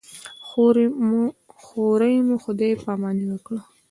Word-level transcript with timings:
هورې 1.63 2.15
مو 2.25 2.35
خدای 2.43 2.73
پاماني 2.83 3.25
وکړه. 3.29 3.61